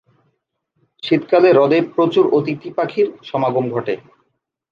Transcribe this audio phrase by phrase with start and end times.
[1.03, 3.93] শীতকালে হ্রদে প্রচুর অতিথি পাখির সমাগম ঘটে।